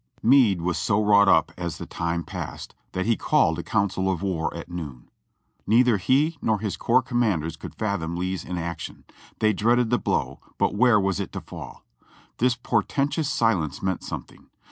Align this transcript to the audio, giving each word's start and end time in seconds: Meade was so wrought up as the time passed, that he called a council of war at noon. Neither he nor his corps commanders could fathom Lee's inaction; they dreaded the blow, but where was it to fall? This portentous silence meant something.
Meade 0.23 0.61
was 0.63 0.79
so 0.79 0.99
wrought 0.99 1.27
up 1.29 1.51
as 1.59 1.77
the 1.77 1.85
time 1.85 2.23
passed, 2.23 2.73
that 2.93 3.05
he 3.05 3.15
called 3.15 3.59
a 3.59 3.63
council 3.63 4.09
of 4.09 4.23
war 4.23 4.51
at 4.57 4.67
noon. 4.67 5.11
Neither 5.67 5.97
he 5.97 6.39
nor 6.41 6.57
his 6.57 6.75
corps 6.75 7.03
commanders 7.03 7.55
could 7.55 7.75
fathom 7.75 8.15
Lee's 8.15 8.43
inaction; 8.43 9.03
they 9.37 9.53
dreaded 9.53 9.91
the 9.91 9.99
blow, 9.99 10.39
but 10.57 10.73
where 10.73 10.99
was 10.99 11.19
it 11.19 11.31
to 11.33 11.41
fall? 11.41 11.85
This 12.39 12.55
portentous 12.55 13.29
silence 13.29 13.83
meant 13.83 14.01
something. 14.01 14.47